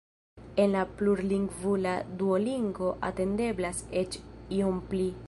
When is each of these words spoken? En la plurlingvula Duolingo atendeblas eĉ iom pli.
En 0.61 0.71
la 0.75 0.85
plurlingvula 1.01 1.93
Duolingo 2.21 2.89
atendeblas 3.11 3.85
eĉ 4.03 4.19
iom 4.61 4.85
pli. 4.95 5.11